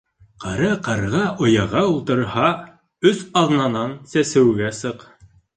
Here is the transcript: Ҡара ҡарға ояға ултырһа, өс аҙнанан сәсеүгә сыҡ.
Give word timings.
Ҡара 0.43 0.69
ҡарға 0.87 1.19
ояға 1.47 1.83
ултырһа, 1.91 2.47
өс 3.11 3.21
аҙнанан 3.43 3.97
сәсеүгә 4.15 4.77
сыҡ. 4.83 5.09